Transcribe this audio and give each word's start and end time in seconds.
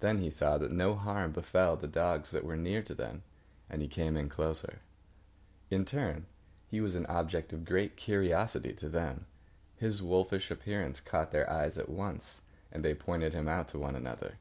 Then 0.00 0.18
he 0.18 0.30
saw 0.30 0.58
that 0.58 0.72
no 0.72 0.96
harm 0.96 1.30
befell 1.30 1.76
the 1.76 1.86
dogs 1.86 2.32
that 2.32 2.42
were 2.42 2.56
near 2.56 2.82
to 2.82 2.92
them, 2.92 3.22
and 3.68 3.80
he 3.80 3.86
came 3.86 4.16
in 4.16 4.28
closer. 4.28 4.80
In 5.70 5.84
turn 5.84 6.26
he 6.66 6.80
was 6.80 6.96
an 6.96 7.06
object 7.06 7.52
of 7.52 7.64
great 7.64 7.94
curiosity 7.96 8.72
to 8.72 8.88
them. 8.88 9.26
His 9.76 10.02
wolfish 10.02 10.50
appearance 10.50 10.98
caught 10.98 11.30
their 11.30 11.48
eyes 11.48 11.78
at 11.78 11.88
once, 11.88 12.42
and 12.72 12.84
they 12.84 12.96
pointed 12.96 13.32
him 13.32 13.46
out 13.46 13.68
to 13.68 13.78
one 13.78 13.94
another. 13.94 14.38